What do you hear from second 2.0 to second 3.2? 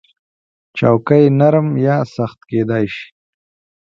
سخت کېدای شي.